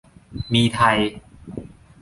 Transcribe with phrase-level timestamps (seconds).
[0.53, 0.97] มีไทย